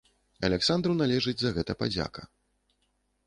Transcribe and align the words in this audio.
Аляксандру 0.47 0.95
належыць 1.01 1.37
за 1.43 1.51
гэта 1.59 1.77
падзяка. 1.81 2.21